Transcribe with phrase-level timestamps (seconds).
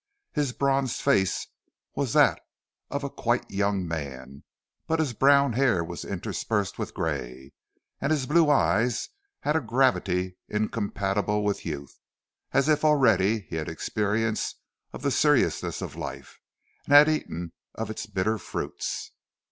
[0.33, 1.45] His bronzed face
[1.93, 2.41] was that
[2.89, 4.43] of a quite young man,
[4.87, 7.51] but his brown hair was interspersed with grey;
[7.99, 9.09] and his blue eyes
[9.41, 11.99] had a gravity incompatible with youth,
[12.51, 14.55] as if already he had experience
[14.91, 16.39] of the seriousness of life,
[16.85, 19.11] and had eaten of its bitter fruits.